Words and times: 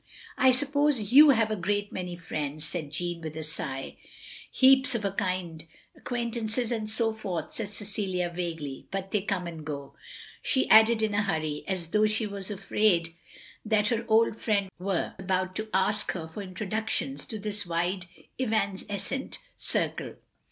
"I 0.35 0.51
suppose 0.51 1.11
you 1.13 1.29
have 1.29 1.51
a 1.51 1.55
great 1.55 1.91
many 1.91 2.15
friends," 2.17 2.65
said 2.67 2.89
Jeanne, 2.89 3.21
with 3.21 3.37
a 3.37 3.43
sigh. 3.43 3.97
"Heaps— 4.49 4.95
of 4.95 5.05
a 5.05 5.11
kind— 5.11 5.63
^acquaintances 5.95 6.71
and 6.71 6.89
so 6.89 7.13
forth," 7.13 7.53
said 7.53 7.69
Cecilia 7.69 8.31
vaguely. 8.31 8.87
"But 8.89 9.11
they 9.11 9.21
come 9.21 9.45
and 9.45 9.63
go 9.63 9.93
—"she 10.41 10.67
added 10.71 11.03
in 11.03 11.13
a 11.13 11.21
hurry, 11.21 11.63
as 11.67 11.89
though 11.91 12.07
she 12.07 12.25
were 12.25 12.39
afraid 12.39 13.13
that 13.63 13.89
her 13.89 14.03
old 14.07 14.35
friend 14.37 14.71
was 14.79 15.11
about 15.19 15.55
to 15.57 15.69
ask 15.71 16.13
her 16.13 16.27
for 16.27 16.41
introductions 16.41 17.27
to 17.27 17.37
this 17.37 17.67
wide 17.67 18.07
evanescent 18.39 19.37
circle. 19.55 20.15